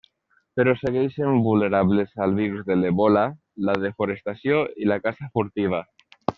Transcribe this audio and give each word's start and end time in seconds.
Però 0.59 0.71
segueixen 0.83 1.41
vulnerables 1.47 2.15
al 2.27 2.33
virus 2.39 2.65
de 2.71 2.79
l'Ebola, 2.85 3.27
la 3.69 3.79
desforestació 3.85 4.65
i 4.85 4.91
la 4.93 4.99
caça 5.07 5.33
furtiva. 5.37 5.85